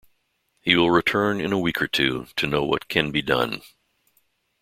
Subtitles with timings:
[0.61, 3.61] He will return in a week or two, to know what can be done.